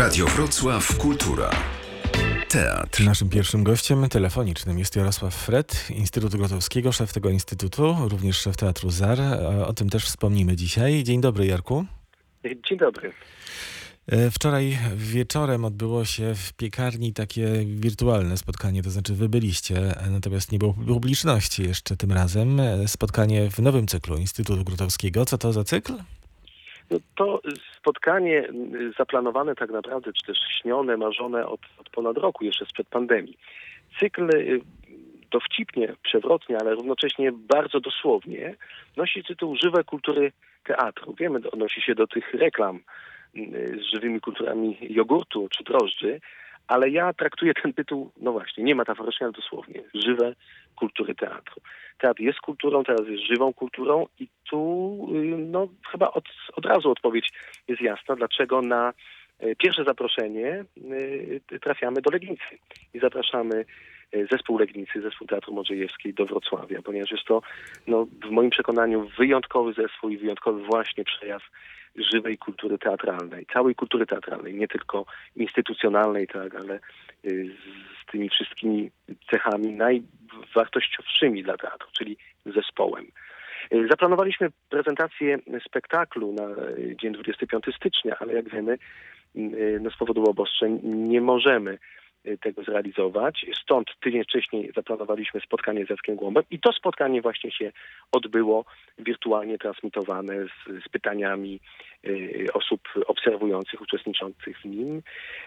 [0.00, 1.50] Radio Wrocław Kultura.
[2.48, 3.04] Teatr.
[3.04, 8.90] Naszym pierwszym gościem telefonicznym jest Jarosław Fred, Instytutu Grotowskiego, szef tego instytutu, również szef Teatru
[8.90, 9.18] ZAR.
[9.66, 11.04] O tym też wspomnimy dzisiaj.
[11.04, 11.84] Dzień dobry Jarku.
[12.68, 13.12] Dzień dobry.
[14.06, 20.52] E, wczoraj wieczorem odbyło się w piekarni takie wirtualne spotkanie, to znaczy wy byliście, natomiast
[20.52, 22.60] nie było publiczności jeszcze tym razem.
[22.60, 25.24] E, spotkanie w nowym cyklu Instytutu Grotowskiego.
[25.24, 25.92] Co to za cykl?
[27.14, 27.40] To
[27.76, 28.48] spotkanie
[28.98, 33.38] zaplanowane tak naprawdę, czy też śnione, marzone od, od ponad roku, jeszcze sprzed pandemii.
[33.98, 34.60] Cykl y,
[35.30, 38.54] dowcipnie, przewrotnie, ale równocześnie bardzo dosłownie
[38.96, 40.32] nosi tytuł Żywe kultury
[40.64, 41.14] teatru.
[41.14, 42.80] Wiemy, odnosi się do tych reklam
[43.80, 46.20] z żywymi kulturami jogurtu czy drożdży,
[46.70, 50.34] ale ja traktuję ten tytuł, no właśnie, nie metaforycznie, ale dosłownie, żywe
[50.76, 51.62] kultury teatru.
[51.98, 56.24] Teatr jest kulturą, teraz jest żywą kulturą i tu no, chyba od,
[56.56, 57.32] od razu odpowiedź
[57.68, 58.92] jest jasna, dlaczego na
[59.42, 60.64] y, pierwsze zaproszenie
[61.52, 62.58] y, trafiamy do Legnicy
[62.94, 63.64] i zapraszamy
[64.30, 67.42] zespół Legnicy, zespół Teatru Modrzejewskiej do Wrocławia, ponieważ jest to
[67.86, 71.42] no, w moim przekonaniu wyjątkowy zespół i wyjątkowy właśnie przejaw
[72.12, 75.06] żywej kultury teatralnej, całej kultury teatralnej, nie tylko
[75.36, 76.80] instytucjonalnej, tak, ale
[77.24, 77.50] y,
[78.02, 78.90] z tymi wszystkimi
[79.30, 83.06] cechami najwartościowszymi dla teatru, czyli zespołem.
[83.74, 88.78] Y, zaplanowaliśmy prezentację spektaklu na y, dzień 25 stycznia, ale jak wiemy,
[89.80, 91.78] no z powodu obostrzeń nie możemy
[92.40, 93.46] tego zrealizować.
[93.62, 97.72] Stąd tydzień wcześniej zaplanowaliśmy spotkanie z Jackiem Głąbem i to spotkanie właśnie się
[98.12, 98.64] odbyło
[98.98, 101.60] wirtualnie transmitowane z, z pytaniami
[102.06, 105.02] y, osób obserwujących, uczestniczących w nim.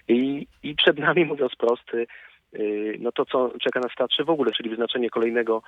[0.07, 2.07] I, I przed nami, mówiąc prosty,
[2.53, 5.63] y, no to, co czeka nas w w ogóle, czyli wyznaczenie kolejnego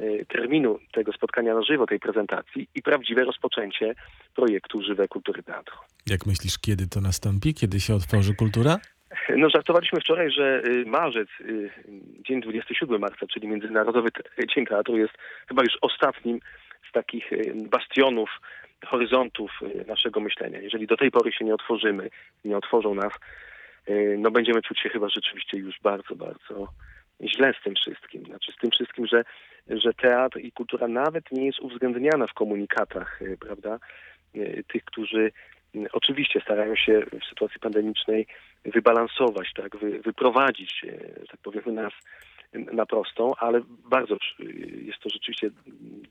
[0.00, 3.94] y, terminu tego spotkania na żywo, tej prezentacji i prawdziwe rozpoczęcie
[4.34, 5.76] projektu Żywe Kultury Teatru.
[6.06, 7.54] Jak myślisz, kiedy to nastąpi?
[7.54, 8.78] Kiedy się otworzy kultura?
[9.36, 11.70] No żartowaliśmy wczoraj, że y, marzec, y,
[12.28, 14.08] dzień 27 marca, czyli Międzynarodowy
[14.54, 15.14] Dzień Teatru jest
[15.48, 16.40] chyba już ostatnim
[16.88, 18.30] z takich y, bastionów,
[18.86, 20.60] horyzontów naszego myślenia.
[20.60, 22.10] Jeżeli do tej pory się nie otworzymy,
[22.44, 23.12] nie otworzą nas,
[24.18, 26.68] no będziemy czuć się chyba rzeczywiście już bardzo, bardzo
[27.22, 28.24] źle z tym wszystkim.
[28.24, 29.24] Znaczy z tym wszystkim, że,
[29.68, 33.78] że teatr i kultura nawet nie jest uwzględniana w komunikatach, prawda,
[34.68, 35.32] tych, którzy
[35.92, 38.26] oczywiście starają się w sytuacji pandemicznej
[38.64, 40.86] wybalansować, tak, wy, wyprowadzić,
[41.30, 41.92] tak powiemy, nas
[42.52, 44.16] na prostą, ale bardzo
[44.86, 45.50] jest to rzeczywiście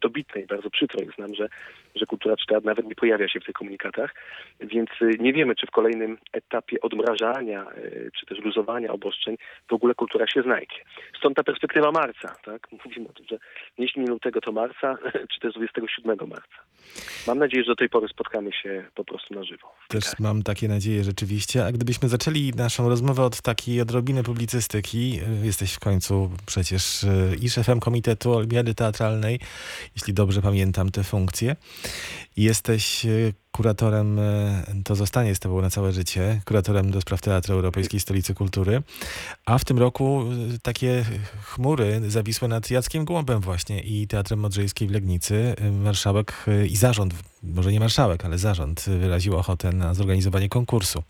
[0.01, 1.49] dobitne i bardzo przykro jest nam, że,
[1.95, 4.15] że kultura czy teatr nawet nie pojawia się w tych komunikatach,
[4.59, 9.37] więc y, nie wiemy, czy w kolejnym etapie odmrażania, y, czy też luzowania obostrzeń
[9.69, 10.83] w ogóle kultura się znajdzie.
[11.17, 12.67] Stąd ta perspektywa marca, tak?
[12.85, 13.37] Mówimy o tym, że
[13.77, 14.97] jeśli nie lutego, to marca,
[15.33, 16.59] czy też 27 marca.
[17.27, 19.75] Mam nadzieję, że do tej pory spotkamy się po prostu na żywo.
[19.87, 21.65] Też mam takie nadzieje rzeczywiście.
[21.65, 27.35] A gdybyśmy zaczęli naszą rozmowę od takiej odrobiny publicystyki, y, jesteś w końcu przecież e,
[27.41, 29.39] i szefem Komitetu Olimpiady Teatralnej,
[29.95, 31.55] jeśli dobrze pamiętam te funkcje.
[32.37, 33.09] Jesteś e,
[33.51, 38.33] kuratorem, e, to zostanie z tobą na całe życie, kuratorem do spraw Teatru Europejskiej Stolicy
[38.33, 38.83] Kultury.
[39.45, 40.23] A w tym roku
[40.61, 41.05] takie
[41.43, 45.55] chmury zawisły nad Jackiem Głąbem właśnie i Teatrem Modrzejskiej w Legnicy.
[45.83, 47.13] Marszałek i zarząd,
[47.43, 51.03] może nie marszałek, ale zarząd wyraził ochotę na zorganizowanie konkursu.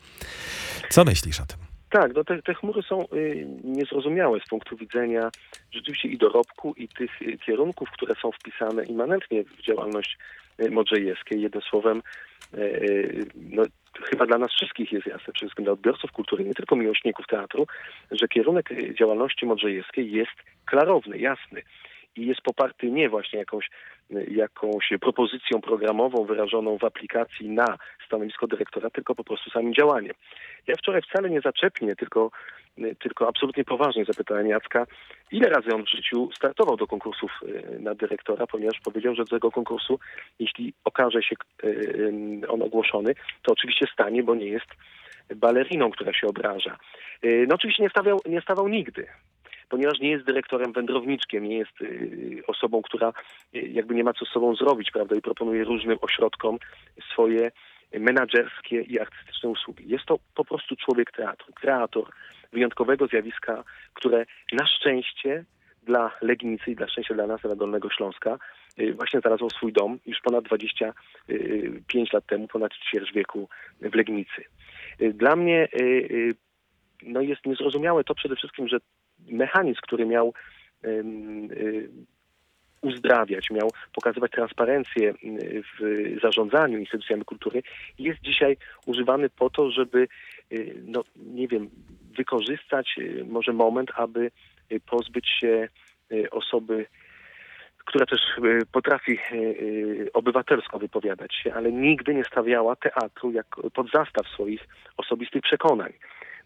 [0.90, 1.69] Co myślisz o tym?
[1.90, 5.30] Tak, no te, te chmury są y, niezrozumiałe z punktu widzenia
[5.72, 10.18] rzeczywiście i dorobku, i tych y, kierunków, które są wpisane immanentnie w działalność
[10.60, 11.42] y, Modrzejewskiej.
[11.42, 12.02] Jednym słowem,
[12.54, 13.64] y, y, no,
[14.04, 17.68] chyba dla nas wszystkich jest jasne, przede wszystkim dla odbiorców kultury, nie tylko miłośników teatru,
[18.12, 21.62] że kierunek y, działalności Modrzejewskiej jest klarowny, jasny
[22.16, 23.70] i jest poparty nie właśnie jakąś,
[24.32, 30.14] jakąś propozycją programową wyrażoną w aplikacji na stanowisko dyrektora, tylko po prostu samym działaniem.
[30.68, 32.32] Ja wczoraj wcale nie zaczepnie, tylko,
[33.00, 34.86] tylko absolutnie poważnie zapytałem Jacka,
[35.32, 39.30] ile razy on w życiu startował do konkursów e, na dyrektora, ponieważ powiedział, że do
[39.30, 40.00] tego konkursu,
[40.40, 41.68] jeśli okaże się e,
[42.48, 44.70] on ogłoszony, to oczywiście stanie, bo nie jest
[45.36, 46.78] baleriną, która się obraża.
[47.48, 49.08] No oczywiście nie stawiał, nie stawał nigdy
[49.70, 53.14] ponieważ nie jest dyrektorem wędrowniczkiem, nie jest y, osobą, która
[53.56, 56.58] y, jakby nie ma co z sobą zrobić, prawda, i proponuje różnym ośrodkom
[57.14, 57.52] swoje
[58.00, 59.84] menadżerskie i artystyczne usługi.
[59.88, 62.12] Jest to po prostu człowiek teatru, kreator
[62.54, 63.64] wyjątkowego zjawiska,
[63.94, 65.46] które na szczęście
[65.84, 68.38] dla Legnicy i dla szczęścia dla nas, dla Dolnego Śląska,
[68.80, 73.50] y, właśnie znalazło swój dom już ponad 25 lat temu, ponad ćwierć wieku
[73.82, 74.44] w Legnicy.
[75.00, 75.68] Dla mnie
[77.04, 78.78] no jest niezrozumiałe to przede wszystkim, że
[79.28, 80.34] mechanizm, który miał
[82.82, 85.14] uzdrawiać, miał pokazywać transparencję
[85.80, 87.64] w zarządzaniu instytucjami kultury,
[88.00, 90.08] jest dzisiaj używany po to, żeby,
[90.86, 91.70] no nie wiem,
[92.18, 92.96] wykorzystać
[93.28, 94.32] może moment, aby
[94.86, 95.68] pozbyć się
[96.32, 96.86] osoby
[97.86, 98.22] która też
[98.72, 99.20] potrafi
[100.14, 104.68] obywatelsko wypowiadać się, ale nigdy nie stawiała teatru jak pod zastaw swoich
[104.98, 105.94] osobistych przekonań.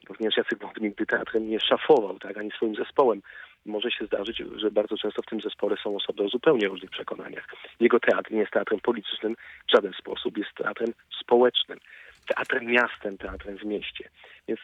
[0.09, 3.21] Również Jacek Wąt nigdy teatrem nie szafował, tak, ani swoim zespołem.
[3.65, 7.47] Może się zdarzyć, że bardzo często w tym zespole są osoby o zupełnie różnych przekonaniach.
[7.79, 9.35] Jego teatr nie jest teatrem politycznym
[9.67, 11.79] w żaden sposób, jest teatrem społecznym.
[12.27, 14.09] Teatrem miastem, teatrem w mieście.
[14.47, 14.59] Więc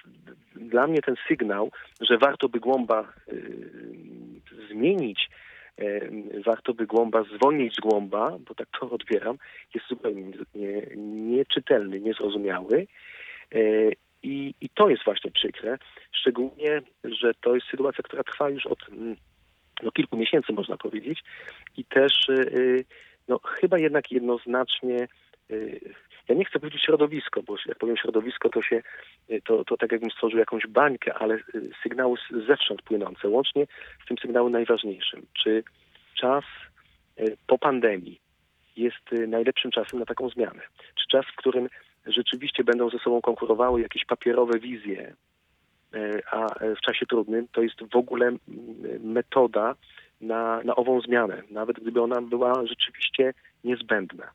[0.55, 1.71] dla mnie ten sygnał,
[2.01, 3.69] że warto by Głąba y,
[4.71, 5.29] zmienić,
[5.79, 9.37] y, warto by Głąba zwolnić z Głąba, bo tak to odbieram,
[9.75, 10.23] jest zupełnie
[10.55, 12.87] nie, nieczytelny, niezrozumiały.
[13.55, 15.77] Y, i, I to jest właśnie przykre,
[16.11, 19.15] szczególnie, że to jest sytuacja, która trwa już od mm,
[19.83, 21.23] no, kilku miesięcy, można powiedzieć,
[21.77, 22.85] i też y,
[23.27, 25.07] no, chyba jednak jednoznacznie,
[25.51, 25.93] y,
[26.27, 28.81] ja nie chcę powiedzieć środowisko, bo jak powiem środowisko, to się,
[29.29, 31.39] y, to, to tak jakbym stworzył jakąś bańkę, ale
[31.83, 32.17] sygnały
[32.47, 33.67] zewsząd płynące, łącznie
[34.03, 35.25] z tym sygnałem najważniejszym.
[35.43, 35.63] Czy
[36.19, 36.43] czas
[37.47, 38.19] po pandemii
[38.75, 40.61] jest najlepszym czasem na taką zmianę?
[40.95, 41.69] Czy czas, w którym
[42.09, 45.15] rzeczywiście będą ze sobą konkurowały jakieś papierowe wizje,
[45.93, 48.31] e, a w czasie trudnym to jest w ogóle
[48.99, 49.75] metoda
[50.21, 53.33] na, na ową zmianę, nawet gdyby ona była rzeczywiście
[53.63, 54.31] niezbędna.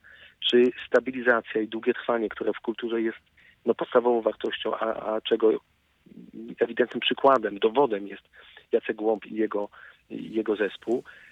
[0.51, 3.19] Czy stabilizacja i długie trwanie, które w kulturze jest
[3.67, 5.53] no, podstawową wartością, a, a czego
[6.61, 8.23] ewidentnym przykładem, dowodem jest
[8.73, 9.69] Jacek Głąb i jego,
[10.11, 11.24] jego zespół, E,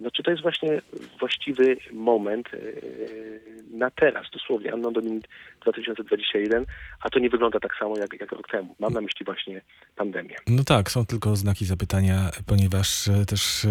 [0.00, 0.82] no czy to jest właśnie
[1.20, 2.58] właściwy moment e,
[3.70, 5.20] na teraz, dosłownie, Anno Domini
[5.62, 6.66] 2021,
[7.00, 8.74] a to nie wygląda tak samo jak, jak rok temu.
[8.78, 9.60] Mam na myśli właśnie
[9.96, 10.36] pandemię.
[10.46, 13.66] No tak, są tylko znaki zapytania, ponieważ e, też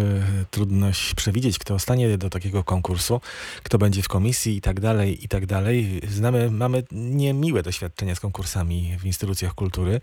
[0.50, 3.20] trudność przewidzieć, kto stanie do takiego konkursu,
[3.62, 6.00] kto będzie w komisji i tak dalej, i tak dalej.
[6.08, 10.00] Znamy, mamy niemiłe doświadczenia z konkursami w instytucjach kultury,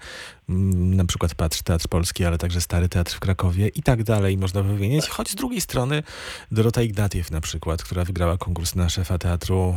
[0.49, 4.37] mm, na przykład Patrz Teatr Polski, ale także Stary Teatr w Krakowie i tak dalej,
[4.37, 6.03] można wymienić, choć z drugiej strony strony
[6.51, 9.75] Dorota Ignatiew na przykład, która wygrała konkurs na szefa teatru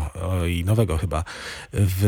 [0.48, 1.24] i nowego chyba
[1.72, 2.02] w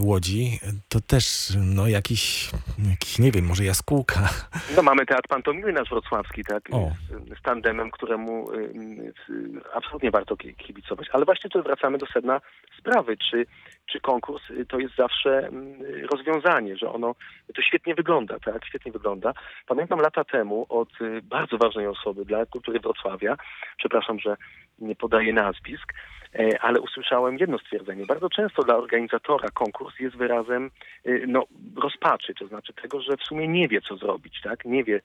[0.00, 2.50] Łodzi, to też no jakiś,
[2.90, 4.28] jakiś nie wiem, może jaskółka.
[4.76, 6.90] No mamy teatr pantomimy nasz wrocławski, tak, o.
[7.38, 11.08] z tandemem, któremu y, y, absolutnie warto kibicować.
[11.12, 12.40] Ale właśnie tu wracamy do sedna
[12.78, 13.46] sprawy, czy
[13.86, 15.74] czy konkurs y, to jest zawsze mm,
[16.12, 17.14] rozwiązanie, że ono
[17.54, 18.66] to świetnie wygląda, tak?
[18.66, 19.32] Świetnie wygląda.
[19.66, 23.36] Pamiętam lata temu od y, bardzo ważnej osoby dla kultury Wrocławia,
[23.76, 24.36] przepraszam, że
[24.78, 25.92] nie podaję nazwisk,
[26.34, 28.06] e, ale usłyszałem jedno stwierdzenie.
[28.06, 30.70] Bardzo często dla organizatora konkurs jest wyrazem
[31.06, 31.44] y, no,
[31.76, 34.64] rozpaczy, to znaczy tego, że w sumie nie wie, co zrobić, tak?
[34.64, 35.00] Nie wie,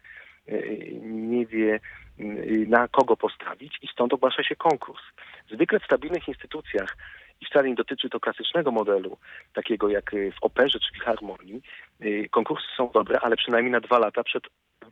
[1.02, 1.80] nie wie
[2.68, 5.02] na kogo postawić i stąd ogłasza się konkurs.
[5.52, 6.98] Zwykle w stabilnych instytucjach
[7.42, 9.18] i wcale nie dotyczy to klasycznego modelu,
[9.54, 11.62] takiego jak y, w operze czy harmonii.
[12.02, 14.44] Y, konkursy są dobre, ale przynajmniej na dwa lata przed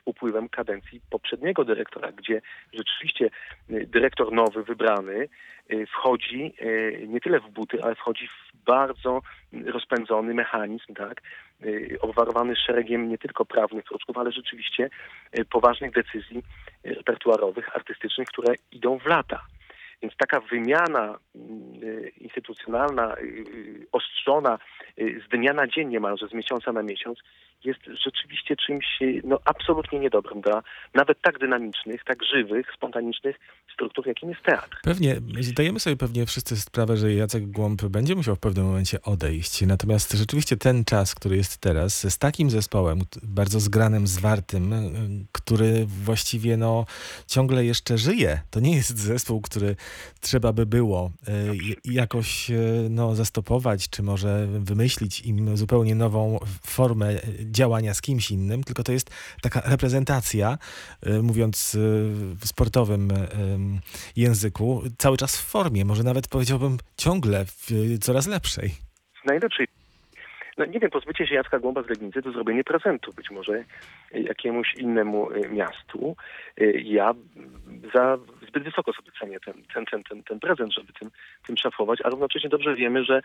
[0.05, 2.41] upływem kadencji poprzedniego dyrektora, gdzie
[2.73, 3.29] rzeczywiście
[3.69, 5.29] y, dyrektor nowy, wybrany,
[5.87, 6.53] wchodzi
[7.07, 9.21] nie tyle w buty, ale wchodzi w bardzo
[9.65, 11.21] rozpędzony mechanizm, tak,
[11.99, 14.89] obwarowany szeregiem nie tylko prawnych kroczków, ale rzeczywiście
[15.49, 16.43] poważnych decyzji
[16.83, 19.41] repertuarowych, artystycznych, które idą w lata.
[20.01, 21.74] Więc taka wymiana mm,
[22.17, 24.59] instytucjonalna, y, y, ostrzona
[24.97, 27.19] z dnia na dzień niemalże, z miesiąca na miesiąc,
[27.63, 28.85] jest rzeczywiście czymś
[29.23, 33.35] no, absolutnie niedobrym dla nawet tak dynamicznych, tak żywych, spontanicznych
[33.73, 34.77] struktur, jakim jest teatr.
[34.83, 39.61] Pewnie, zdajemy sobie pewnie wszyscy sprawę, że Jacek Głąb będzie musiał w pewnym momencie odejść.
[39.61, 44.73] Natomiast rzeczywiście ten czas, który jest teraz, z takim zespołem, bardzo zgranym, zwartym,
[45.31, 46.85] który właściwie no,
[47.27, 48.41] ciągle jeszcze żyje.
[48.51, 49.75] To nie jest zespół, który
[50.21, 57.15] trzeba by było y, jakoś y, no, zastopować, czy może wymyślić im zupełnie nową formę
[57.55, 59.09] działania z kimś innym, tylko to jest
[59.41, 60.57] taka reprezentacja,
[61.07, 61.77] y, mówiąc
[62.41, 63.09] w sportowym
[64.15, 67.71] języku, cały czas w formie, może nawet powiedziałbym ciągle w
[68.01, 68.69] coraz lepszej.
[69.25, 69.67] Najlepszej
[70.57, 73.63] no nie wiem, pozbycie się Jacka Głąba z Legnicy to zrobienie prezentu być może
[74.11, 76.15] jakiemuś innemu miastu.
[76.83, 77.13] Ja
[77.93, 78.17] za
[78.55, 81.09] zbyt wysoko sobie cenię ten, ten, ten, ten, ten prezent, żeby tym,
[81.47, 83.21] tym szafować, a równocześnie dobrze wiemy, że,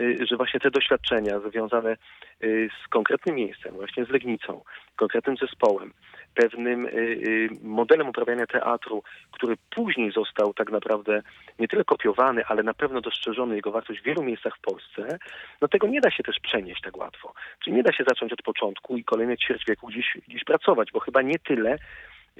[0.00, 1.96] y, że właśnie te doświadczenia związane
[2.42, 4.64] y, z konkretnym miejscem, właśnie z Legnicą,
[4.96, 5.92] konkretnym zespołem,
[6.34, 11.22] pewnym y, modelem uprawiania teatru, który później został tak naprawdę
[11.58, 15.18] nie tyle kopiowany, ale na pewno dostrzeżony jego wartość w wielu miejscach w Polsce,
[15.60, 17.34] no tego nie da się też przenieść tak łatwo.
[17.64, 21.00] Czyli nie da się zacząć od początku i kolejne ćwierć wieku gdzieś, gdzieś pracować, bo
[21.00, 21.78] chyba nie tyle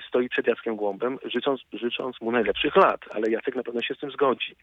[0.08, 3.98] stoi przed Jackiem Głąbem, życząc, życząc mu najlepszych lat, ale Jacek na pewno się z
[3.98, 4.56] tym zgodzi.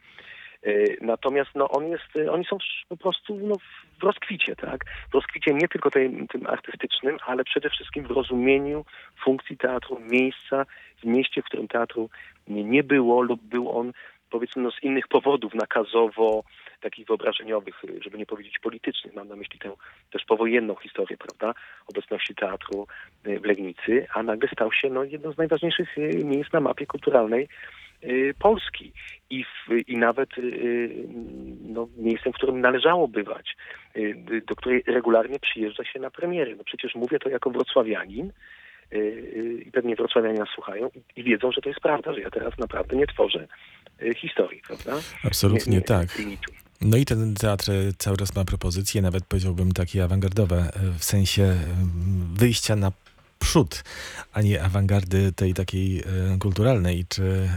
[0.68, 2.58] Y, Natomiast no, on jest, y, oni są
[2.90, 3.56] po prostu no,
[4.00, 4.86] w rozkwicie, tak?
[5.12, 8.86] W rozkwicie nie tylko tej, tym artystycznym, ale przede wszystkim w rozumieniu
[9.24, 10.66] funkcji teatru, miejsca
[11.04, 12.10] w mieście, w którym teatru
[12.48, 13.92] nie było lub był on
[14.30, 16.44] powiedzmy no, z innych powodów, nakazowo,
[16.82, 19.14] takich wyobrażeniowych, y, żeby nie powiedzieć politycznych.
[19.14, 19.72] Mam na myśli tę
[20.12, 21.54] też powojenną historię, prawda,
[21.88, 22.88] obecności teatru
[23.28, 26.86] y, w Legnicy, a nagle stał się no, jedną z najważniejszych y, miejsc na mapie
[26.86, 27.48] kulturalnej
[28.04, 28.92] y, Polski
[29.30, 31.06] i, w, i nawet y, y,
[31.62, 33.56] no, miejscem, w którym należało bywać,
[33.96, 36.56] y, do której regularnie przyjeżdża się na premiery.
[36.56, 38.32] No przecież mówię to jako wrocławianin
[38.94, 42.30] y, y, i pewnie wrocławianie nas słuchają i, wiedzą, że to jest prawda, że ja
[42.30, 43.48] teraz naprawdę nie tworzę
[44.02, 44.92] y, historii, prawda?
[45.28, 46.20] Absolutnie Nie- nie- tak.
[46.20, 46.52] nie mitu.
[46.82, 51.56] No i ten teatr cały czas ma propozycje, nawet powiedziałbym takie awangardowe, e, w sensie
[52.34, 52.92] wyjścia na
[53.42, 53.84] przód,
[54.34, 56.04] a nie awangardy tej takiej e,
[56.40, 57.50] kulturalnej czy e,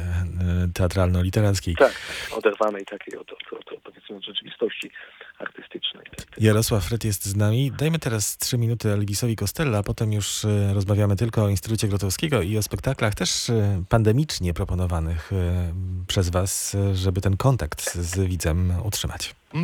[0.75, 1.75] teatralno-literackiej.
[1.79, 1.95] Tak,
[2.31, 4.91] oderwanej takiej od, od, od, od, powiedzmy od rzeczywistości
[5.39, 6.05] artystycznej.
[6.17, 6.41] Tak, tak.
[6.43, 7.73] Jarosław Fred jest z nami.
[7.79, 12.43] Dajmy teraz trzy minuty Elvisowi Costello, a potem już e, rozmawiamy tylko o Instytucie Grotowskiego
[12.43, 13.51] i o spektaklach też
[13.89, 15.31] pandemicznie proponowanych
[16.07, 19.35] przez Was, żeby ten kontakt z widzem utrzymać.